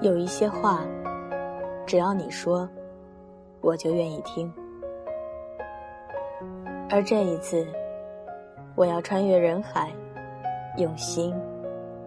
[0.00, 0.86] 有一些话，
[1.84, 2.68] 只要你说，
[3.60, 4.52] 我就愿意听。
[6.88, 7.66] 而这一次，
[8.76, 9.92] 我要穿越人海，
[10.76, 11.34] 用心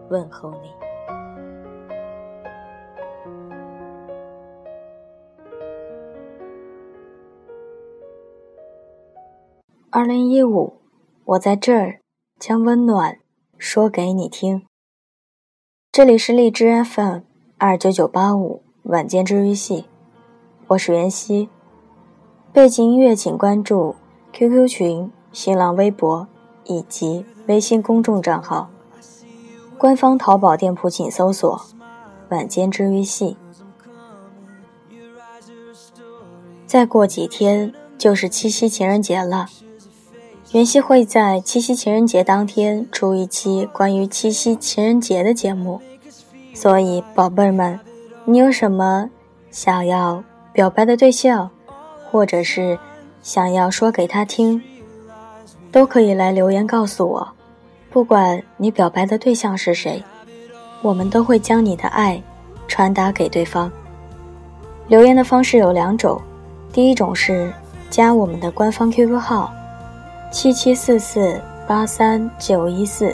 [0.10, 0.72] 问候你。
[9.90, 10.82] 二零一五，
[11.26, 12.00] 我在这儿
[12.40, 13.20] 将温暖
[13.58, 14.66] 说给你听。
[15.92, 17.24] 这里是荔枝 FM
[17.64, 19.86] 二九九八五晚间治愈系，
[20.66, 21.48] 我是袁熙。
[22.52, 23.96] 背景音乐请关注
[24.34, 26.28] QQ 群、新浪微博
[26.64, 28.72] 以及微信公众账号。
[29.78, 31.62] 官方淘宝店铺请搜索
[32.30, 33.38] “晚间治愈系”。
[36.66, 39.46] 再过几天就是七夕情人节了。
[40.54, 45.80] 袁熙会在七夕情人节当天出一期关于七夕情人节的节目，
[46.54, 47.80] 所以宝贝儿们，
[48.26, 49.10] 你有什么
[49.50, 51.50] 想要表白的对象，
[52.10, 52.78] 或者是
[53.22, 54.62] 想要说给他听，
[55.72, 57.28] 都可以来留言告诉我。
[57.90, 60.04] 不管你表白的对象是谁，
[60.82, 62.22] 我们都会将你的爱
[62.68, 63.72] 传达给对方。
[64.88, 66.22] 留言的方式有两种，
[66.74, 67.52] 第一种是
[67.90, 69.52] 加我们的官方 QQ 号。
[70.32, 73.14] 七七四四八三九一四，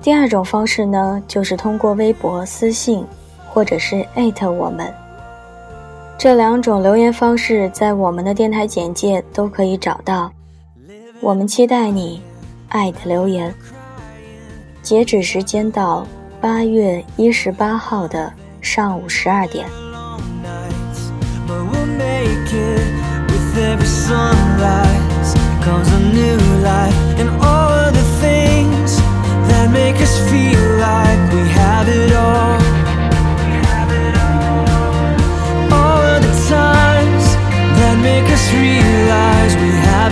[0.00, 3.04] 第二种方式呢，就是通过微博私信，
[3.48, 4.92] 或者是艾特我们。
[6.16, 10.30] 这两种留言方式在我们的电台简介都可以找到。
[11.20, 12.22] 我们期待你
[12.68, 13.52] 爱的留言。
[14.82, 16.06] 截止时间到
[16.40, 19.66] 八月一十八号的上午十二点。
[25.68, 27.57] comes a new light and all the things that
[29.72, 32.58] make us feel like we have it all.
[35.72, 37.24] All of the times
[37.78, 40.07] that make us realize we have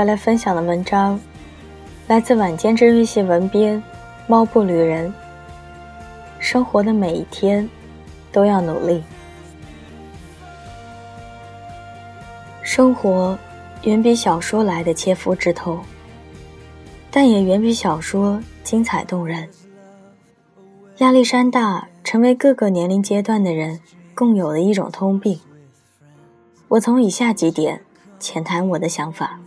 [0.00, 1.20] 要来分享的文章，
[2.08, 3.82] 来自晚间治愈系文编
[4.26, 5.12] 猫步旅人。
[6.38, 7.68] 生活的每一天，
[8.32, 9.02] 都要努力。
[12.62, 13.38] 生活
[13.82, 15.78] 远比小说来的切肤之痛，
[17.10, 19.46] 但也远比小说精彩动人。
[20.96, 23.78] 压力山大，成为各个年龄阶段的人
[24.14, 25.38] 共有的一种通病。
[26.68, 27.82] 我从以下几点。
[28.18, 29.40] 浅谈我的想法：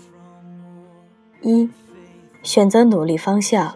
[1.43, 1.69] 一、
[2.41, 3.75] 选择努力方向。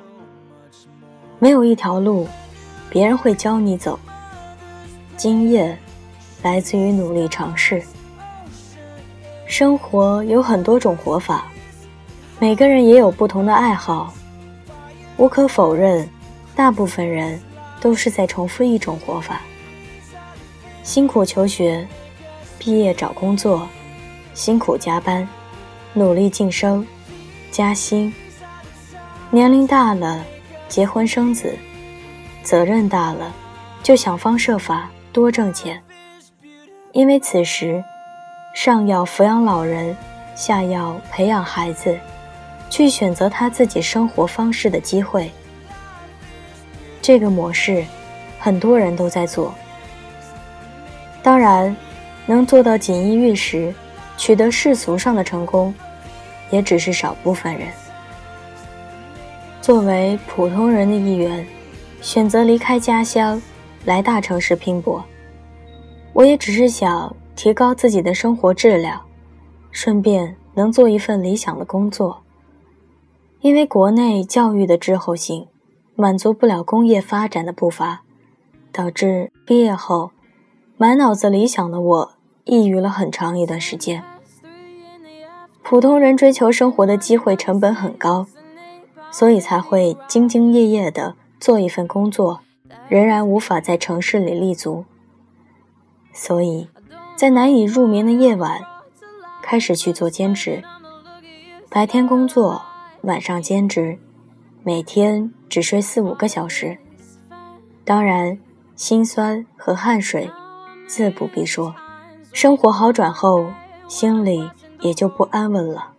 [1.37, 2.25] 没有一条路，
[2.89, 3.99] 别人会教你走。
[5.17, 5.77] 经验
[6.41, 7.83] 来自于努力尝试。
[9.45, 11.47] 生活有很多种活法，
[12.39, 14.13] 每个人也有不同的爱好。
[15.17, 16.07] 无可否认，
[16.55, 17.37] 大部分人
[17.81, 19.41] 都是在重复一种活法：
[20.83, 21.85] 辛苦求学，
[22.57, 23.67] 毕业找工作。
[24.33, 25.27] 辛苦加班，
[25.93, 26.85] 努力晋升，
[27.51, 28.13] 加薪。
[29.29, 30.23] 年龄大了，
[30.67, 31.57] 结婚生子，
[32.43, 33.33] 责任大了，
[33.81, 35.81] 就想方设法多挣钱。
[36.91, 37.83] 因为此时，
[38.55, 39.95] 上要抚养老人，
[40.35, 41.97] 下要培养孩子，
[42.69, 45.31] 去选择他自己生活方式的机会。
[47.01, 47.85] 这个模式，
[48.39, 49.53] 很多人都在做。
[51.23, 51.75] 当然，
[52.25, 53.73] 能做到锦衣玉食。
[54.19, 55.71] 取得世俗上的成功，
[56.51, 57.67] 也只是少部分人。
[59.61, 61.45] 作为普通人的一员，
[62.01, 63.41] 选择离开家乡，
[63.85, 65.03] 来大城市拼搏，
[66.13, 69.01] 我也只是想提高自己的生活质量，
[69.71, 72.21] 顺便能做一份理想的工作。
[73.41, 75.47] 因为国内教育的滞后性，
[75.95, 78.01] 满足不了工业发展的步伐，
[78.71, 80.11] 导致毕业后，
[80.77, 82.11] 满脑子理想的我。
[82.49, 84.01] 抑郁了很长一段时间。
[85.69, 88.25] 普通人追求生活的机会成本很高，
[89.11, 92.39] 所以才会兢兢业业的做一份工作，
[92.87, 94.85] 仍然无法在城市里立足。
[96.13, 96.69] 所以，
[97.17, 98.61] 在难以入眠的夜晚，
[99.43, 100.63] 开始去做兼职。
[101.69, 102.61] 白天工作，
[103.01, 103.99] 晚上兼职，
[104.63, 106.77] 每天只睡四五个小时。
[107.83, 108.39] 当然，
[108.77, 110.31] 心酸和汗水，
[110.87, 111.75] 自不必说。
[112.31, 113.47] 生活好转后，
[113.89, 114.49] 心里
[114.81, 115.91] 也就不安稳了。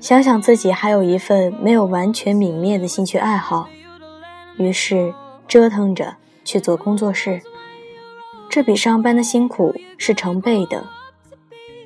[0.00, 3.68] 想想自己还有一份没有完全泯灭的兴趣爱好，
[4.58, 5.14] 于是
[5.48, 7.40] 折腾着去做工作室，
[8.50, 10.84] 这比上班的辛苦是成倍的。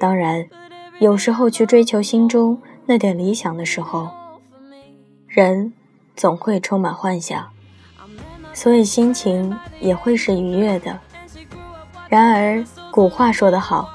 [0.00, 0.48] 当然，
[0.98, 4.08] 有时候去追求心中那点理想的时候，
[5.28, 5.72] 人
[6.16, 7.48] 总会充满幻想，
[8.52, 10.98] 所以心情也会是愉悦的。
[12.08, 13.88] 然而，古话说得好，“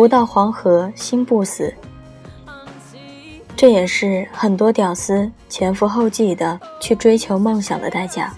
[0.00, 1.74] 不到黄河心不死”，
[3.54, 8.32] 这也是很多屌丝前赴后继的去追求梦想的代价。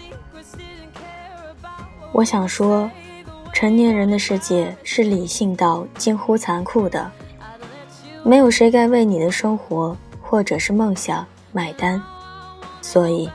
[2.10, 2.90] 我想说，
[3.52, 7.08] 成年人的世界是理性到近乎残酷的，
[8.24, 12.02] 没有谁该为你的生活或者是梦想买单，
[12.80, 13.30] 所以，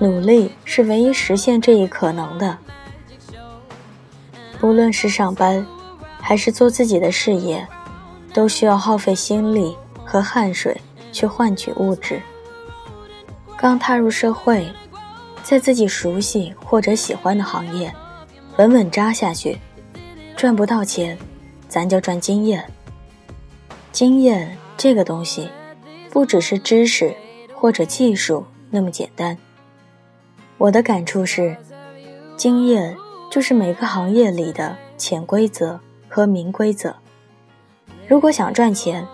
[0.00, 2.58] 努力是唯一实现这一可能的。
[4.58, 5.64] 不论是上班，
[6.30, 7.66] 还是做自己的事业，
[8.32, 10.80] 都需要耗费心力和汗水
[11.10, 12.22] 去换取物质。
[13.56, 14.64] 刚踏入社会，
[15.42, 17.92] 在自己熟悉或者喜欢的行业，
[18.58, 19.58] 稳稳扎下去，
[20.36, 21.18] 赚不到钱，
[21.68, 22.64] 咱就赚经验。
[23.90, 25.50] 经验这个东西，
[26.12, 27.12] 不只是知识
[27.56, 29.36] 或者技术那么简单。
[30.58, 31.56] 我的感触是，
[32.36, 32.96] 经验。
[33.32, 35.78] 就是每个行业里的潜规则
[36.10, 36.96] 和明规则。
[38.08, 39.06] 如果想赚钱，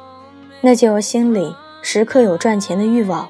[0.62, 3.28] 那就心里时刻有赚钱的欲望。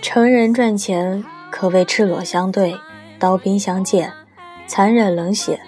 [0.00, 2.78] 成人赚钱可谓赤裸相对，
[3.18, 4.12] 刀兵相见，
[4.68, 5.60] 残忍冷血。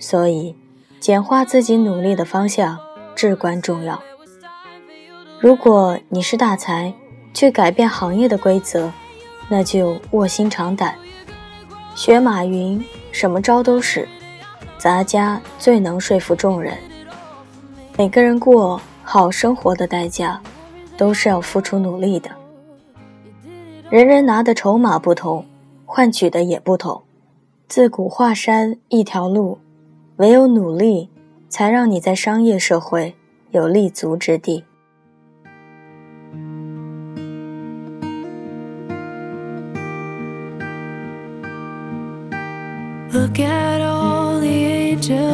[0.00, 0.56] 所以，
[0.98, 2.78] 简化自己努力的方向
[3.14, 4.02] 至关重要。
[5.38, 6.92] 如果你是大才，
[7.32, 8.90] 去改变行业的规则，
[9.48, 10.96] 那就卧薪尝胆，
[11.94, 12.84] 学马云。
[13.10, 14.06] 什么招都使，
[14.78, 16.78] 杂家最能说服众人。
[17.96, 20.40] 每个人过好生活的代价，
[20.96, 22.30] 都是要付出努力的。
[23.90, 25.44] 人人拿的筹码不同，
[25.84, 27.02] 换取的也不同。
[27.66, 29.58] 自古华山一条路，
[30.16, 31.10] 唯有努力，
[31.48, 33.16] 才让你在商业社会
[33.50, 34.64] 有立足之地。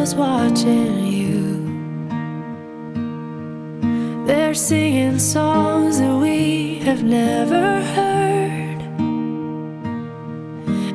[0.04, 1.64] Angels watching you.
[4.26, 8.80] They're singing songs that we have never heard.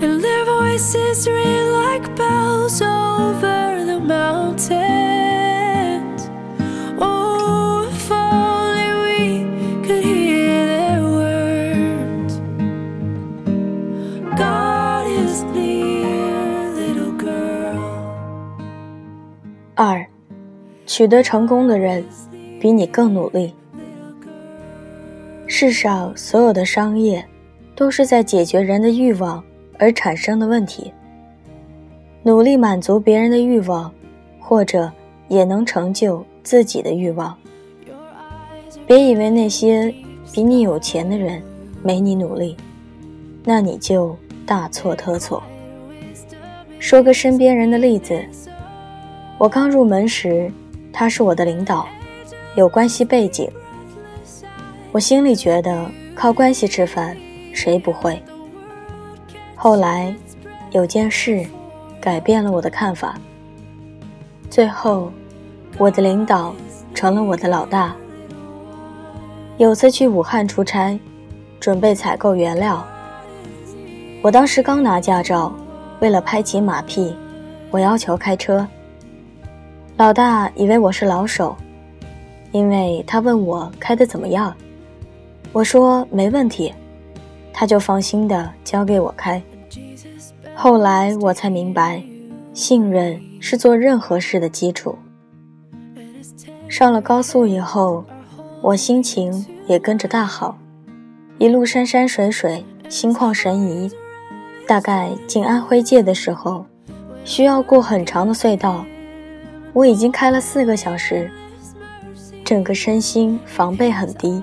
[0.03, 3.48] And their voices ring like bells over
[20.99, 22.03] 取得成功的人
[22.59, 23.53] 比你更努力。
[25.47, 27.25] 世上所有的商业，
[27.73, 29.41] 都是在解决人的欲望
[29.77, 30.91] 而产生的问题。
[32.21, 33.89] 努力满足别人的欲望，
[34.41, 34.91] 或者
[35.29, 37.33] 也能成就自己的欲望。
[38.85, 39.95] 别以为那些
[40.33, 41.41] 比你有钱的人
[41.81, 42.57] 没你努力，
[43.45, 44.13] 那你就
[44.45, 45.41] 大错特错。
[46.77, 48.21] 说个身边人的例子。
[49.37, 50.51] 我刚入门时，
[50.91, 51.87] 他是我的领导，
[52.55, 53.49] 有关系背景。
[54.91, 57.15] 我心里觉得靠关系吃饭，
[57.53, 58.21] 谁不会？
[59.55, 60.15] 后来
[60.71, 61.45] 有件事
[62.01, 63.15] 改变了我的看法。
[64.49, 65.11] 最后，
[65.77, 66.55] 我的领导
[66.93, 67.95] 成了我的老大。
[69.57, 70.99] 有次去武汉出差，
[71.59, 72.85] 准备采购原料。
[74.21, 75.53] 我当时刚拿驾照，
[75.99, 77.15] 为了拍起马屁，
[77.69, 78.67] 我要求开车。
[79.99, 81.53] 老大以为我是老手，
[82.53, 84.55] 因为他问我开的怎么样，
[85.51, 86.73] 我说没问题，
[87.51, 89.43] 他就放心的交给我开。
[90.55, 92.01] 后来我才明白，
[92.53, 94.97] 信任是做任何事的基础。
[96.69, 98.05] 上了高速以后，
[98.61, 100.57] 我心情也跟着大好，
[101.39, 103.91] 一路山山水水，心旷神怡。
[104.65, 106.65] 大概进安徽界的时候，
[107.25, 108.85] 需要过很长的隧道。
[109.73, 111.29] 我已经开了四个小时，
[112.43, 114.41] 整个身心防备很低。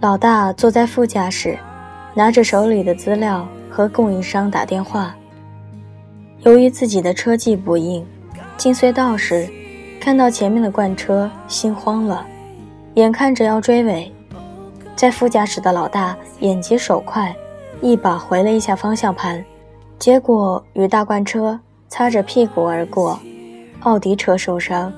[0.00, 1.58] 老大坐在副驾驶，
[2.14, 5.14] 拿着手里的资料和供应商打电话。
[6.42, 8.06] 由于自己的车技不硬，
[8.56, 9.48] 进隧道时
[10.00, 12.24] 看到前面的罐车，心慌了，
[12.94, 14.12] 眼看着要追尾，
[14.94, 17.34] 在副驾驶的老大眼疾手快，
[17.80, 19.44] 一把回了一下方向盘，
[19.98, 23.18] 结果与大罐车擦着屁股而过。
[23.88, 24.92] 奥迪车受伤，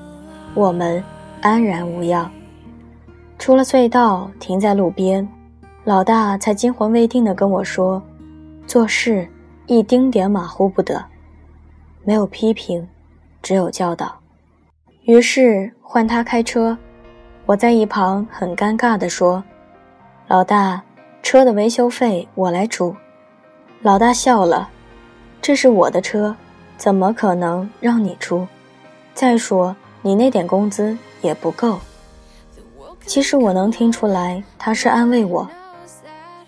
[0.53, 1.01] 我们
[1.39, 2.29] 安然无恙。
[3.39, 5.25] 出了隧道，停在路边，
[5.85, 8.03] 老大才惊魂未定地跟我说
[8.67, 9.25] ：“做事
[9.65, 11.01] 一丁点马虎不得。
[12.03, 12.85] 没有批评，
[13.41, 14.13] 只有教导。
[15.03, 16.77] 于是换他开车，
[17.45, 19.41] 我在一旁很尴尬地说
[20.27, 20.81] ：“老大，
[21.23, 22.93] 车的维修费我来出。”
[23.83, 24.69] 老大笑了
[25.41, 26.35] ：“这是我的车，
[26.75, 28.45] 怎么可能让你出？
[29.21, 31.79] 再说你那点工资也不够。”
[33.05, 35.47] 其实我能听出来，他是安慰我。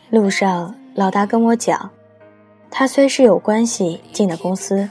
[0.09, 1.91] 路上，老大跟我讲，
[2.71, 4.89] 他虽是有关系进的公司。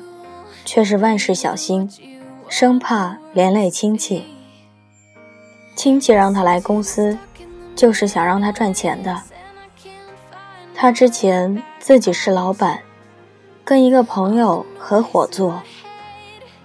[0.64, 1.90] 却是万事小心，
[2.48, 4.22] 生怕连累亲戚。
[5.74, 7.18] 亲戚让他来公司，
[7.74, 9.20] 就是想让他赚钱的。
[10.72, 12.80] 他之前自己是老板，
[13.64, 15.60] 跟一个朋友合伙做，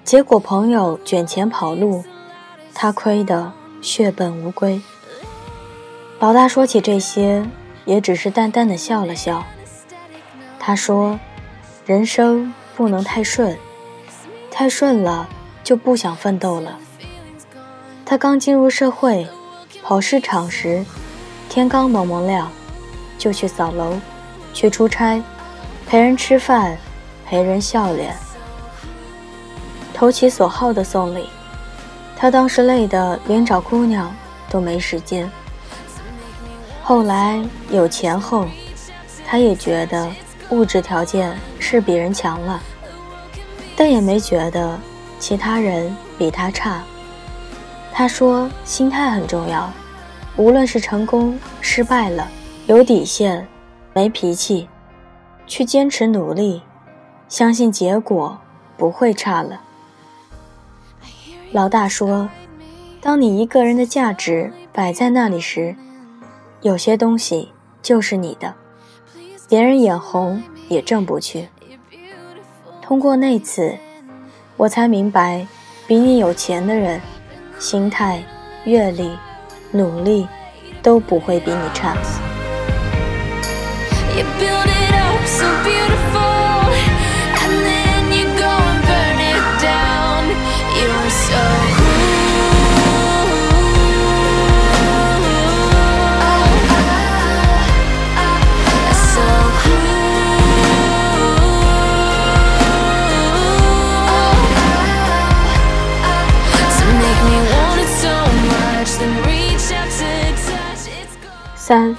[0.08, 2.02] 结果朋友卷钱跑路，
[2.74, 4.82] 他亏得血本无归。
[6.20, 7.46] 老大说起这些，
[7.84, 9.44] 也只是淡淡的笑了笑。
[10.58, 11.20] 他说
[11.86, 13.58] ：“人生不能太顺。”
[14.50, 15.28] 太顺了，
[15.62, 16.80] 就不想奋斗了。
[18.06, 19.28] 他刚进入社会，
[19.84, 20.86] 跑市场时，
[21.50, 22.50] 天刚蒙蒙亮，
[23.18, 24.00] 就去扫楼，
[24.54, 25.22] 去出差，
[25.86, 26.78] 陪人吃饭，
[27.26, 28.16] 陪人笑脸，
[29.98, 31.28] 投其所好的送礼。
[32.16, 34.16] 他当时累得连找姑娘
[34.48, 35.28] 都没时间。
[36.84, 38.46] 后来有钱后，
[39.26, 40.08] 他也觉得
[40.52, 42.62] 物质条件是比人强了。
[43.76, 44.78] 但也没觉得
[45.18, 46.84] 其他人比他差。
[47.92, 49.72] 他说：“心态很重要，
[50.36, 52.28] 无论是成功失败了，
[52.68, 53.48] 有底线，
[53.94, 54.70] 没脾气，
[55.48, 56.62] 去坚持努力，
[57.28, 58.38] 相信结果
[58.78, 59.62] 不会差了。”
[61.58, 62.30] 老大说
[63.02, 65.76] ：“当你一个人的价值摆在那里时，
[66.62, 68.54] 有些东西就是你的，
[69.50, 71.50] 别人眼红也挣不去。”
[72.80, 73.76] 通过那次，
[74.56, 75.48] 我才明白，
[75.88, 77.02] 比你有钱的人，
[77.58, 78.22] 心态、
[78.66, 79.10] 阅历、
[79.72, 80.28] 努力，
[80.84, 81.98] 都不会比你差。
[111.56, 111.94] 三，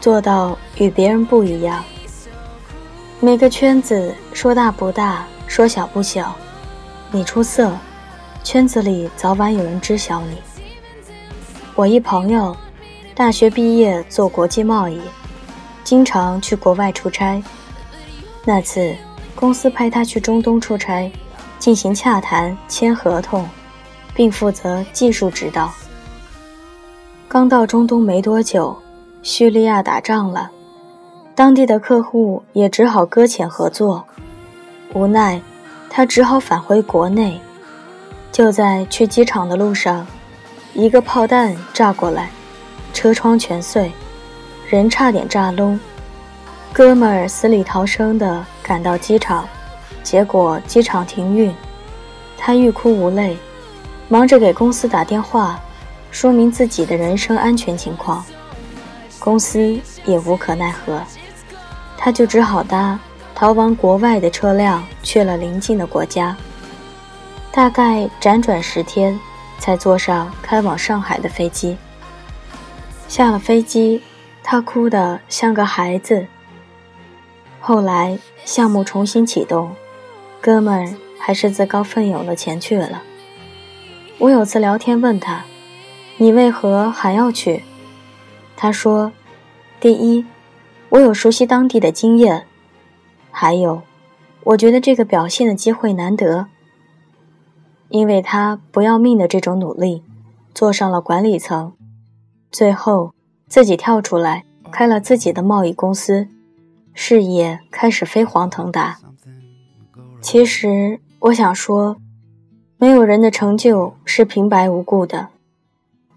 [0.00, 1.84] 做到与别人不一样。
[3.20, 6.34] 每个圈子说大不大，说小不小，
[7.12, 7.70] 你出色，
[8.44, 10.38] 圈子里早晚有人知晓你。
[11.74, 12.56] 我一朋友，
[13.14, 15.00] 大学毕业做国际贸易，
[15.84, 17.42] 经常去国外出差。
[18.44, 18.94] 那次
[19.34, 21.10] 公司派他去中东出差，
[21.58, 23.46] 进行洽谈、签合同，
[24.14, 25.70] 并负责技术指导。
[27.28, 28.76] 刚到中东没多久。
[29.20, 30.48] 叙利亚打仗了，
[31.34, 34.04] 当地的客户也只好搁浅合作，
[34.94, 35.42] 无奈，
[35.90, 37.38] 他只好返回国内。
[38.38, 40.06] 就在去机场的路上，
[40.72, 42.30] 一个炮弹炸过来，
[42.94, 43.90] 车窗全碎，
[44.68, 45.76] 人差点炸聋。
[46.72, 49.44] 哥们儿死里逃生的赶到机场，
[50.04, 51.52] 结果机场停运，
[52.36, 53.36] 他欲哭无泪，
[54.06, 55.58] 忙着给公司打电话，
[56.12, 58.24] 说明自己的人身安全情况。
[59.18, 61.02] 公司也无可奈何，
[61.96, 62.96] 他就只好搭
[63.34, 66.36] 逃往国外的车辆去了邻近的国家。
[67.50, 69.18] 大概辗转十天，
[69.58, 71.76] 才坐上开往上海的飞机。
[73.08, 74.02] 下了飞机，
[74.42, 76.26] 他哭得像个孩子。
[77.60, 79.74] 后来项目重新启动，
[80.40, 83.02] 哥们还是自告奋勇的前去了。
[84.18, 85.44] 我有次聊天问他
[86.18, 87.64] ：“你为何还要去？”
[88.56, 89.12] 他说
[89.80, 90.24] ：“第一，
[90.90, 92.42] 我有熟悉当地的经验；
[93.30, 93.82] 还有，
[94.44, 96.46] 我觉得这个表现的机会难得。
[97.88, 100.02] 因为他不要命的这种努力，
[100.54, 101.72] 做上了管理层，
[102.50, 103.12] 最后
[103.46, 106.28] 自己跳出来开了自己的贸易公司，
[106.92, 108.98] 事业开始飞黄腾达。
[110.20, 111.96] 其实我想说，
[112.76, 115.28] 没有人的成就是平白无故的，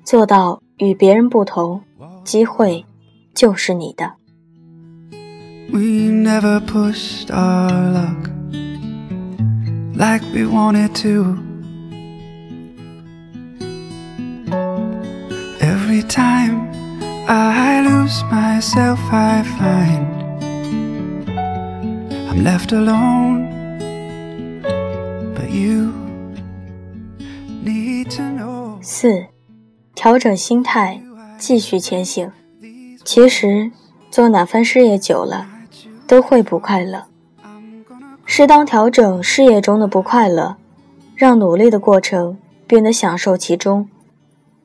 [0.03, 1.81] 做到与别人不同。”
[2.23, 2.85] 机会
[3.33, 4.13] 就是你的。
[5.71, 8.29] We never pushed our luck
[9.95, 11.50] like we wanted to.
[16.09, 16.67] Time
[17.27, 20.05] I lose myself, I find
[22.29, 23.47] I'm left alone.
[25.33, 25.93] But you
[27.63, 28.77] need to know.
[28.81, 29.27] 四，
[29.95, 31.01] 调整心态，
[31.37, 32.29] 继续前行。
[33.05, 33.71] 其实
[34.09, 35.47] 做哪番事业久了，
[36.07, 37.05] 都会不快乐。
[38.25, 40.57] 适当调整事业中的不快乐，
[41.15, 43.87] 让努力的过程变得享受其中，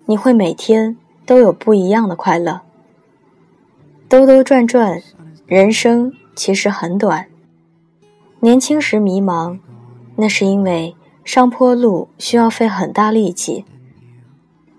[0.07, 2.63] 你会每天都有不一样的快乐。
[4.09, 5.03] 兜兜转转，
[5.45, 7.27] 人生其实很短。
[8.41, 9.59] 年轻时迷茫，
[10.15, 13.65] 那是因为上坡路需要费很大力气；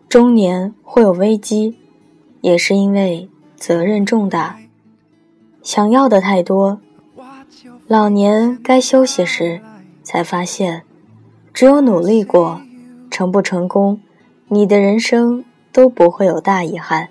[0.08, 1.78] 中年会有危机，
[2.40, 4.58] 也是因为责任重大。
[5.62, 6.80] 想要的太多，
[7.88, 9.60] 老年该休息时，
[10.02, 10.84] 才发现，
[11.54, 12.62] 只有努力过，
[13.12, 14.00] 成不成功，
[14.48, 17.10] 你的人生都不会有大遗憾。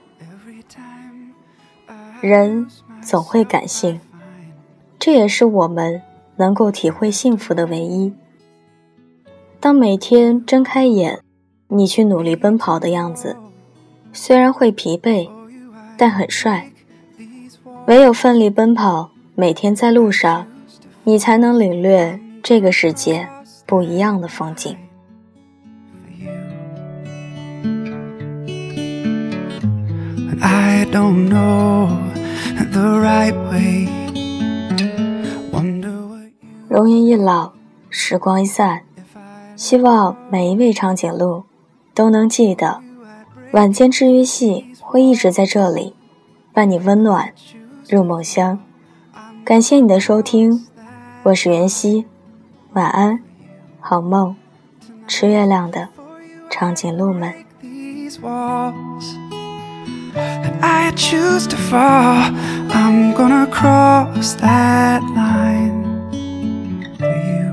[2.21, 2.67] 人
[3.03, 4.01] 总会感性，
[4.99, 6.03] 这也是我们
[6.37, 8.13] 能够体会幸福的唯一。
[9.61, 11.21] 当每天睁开眼，
[11.69, 13.37] 你去努力奔跑的样子，
[14.13, 15.29] 虽然会疲惫，
[15.97, 16.71] 但很帅。
[17.87, 20.47] 唯有奋力奔跑，每天在路上，
[21.05, 23.29] 你才能领略这个世界
[23.65, 24.77] 不一样的风景。
[36.69, 37.53] 容颜一老，
[37.89, 38.83] 时光一散，
[39.57, 41.45] 希望每一位长颈鹿
[41.95, 42.81] 都能记得，
[43.53, 45.95] 晚间治愈系会一直在这里，
[46.53, 47.33] 伴你温暖
[47.89, 48.59] 入梦乡。
[49.45, 50.67] 感谢你的收听，
[51.23, 52.05] 我是袁熙，
[52.75, 53.21] 晚安，
[53.81, 54.37] 好梦，
[55.07, 55.89] 吃月亮的
[56.51, 57.33] 长颈鹿们。
[60.17, 62.33] I choose to fall,
[62.73, 65.85] I'm gonna cross that line
[66.99, 67.53] for you.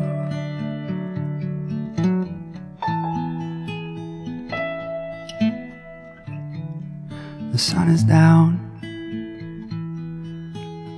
[7.51, 8.59] The sun is down.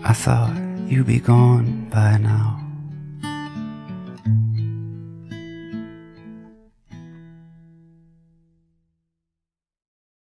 [0.04, 0.56] I thought
[0.88, 2.65] you'd be gone by now.